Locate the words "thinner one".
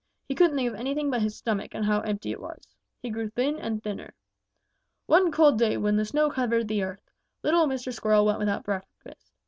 3.83-5.31